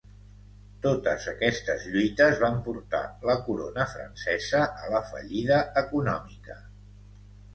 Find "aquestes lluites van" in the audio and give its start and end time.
1.31-2.55